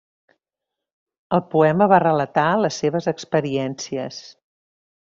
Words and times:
Al 1.37 1.43
poema 1.51 1.89
va 1.93 2.01
relatar 2.07 2.47
les 2.65 2.81
seves 2.85 3.13
experiències. 3.17 4.23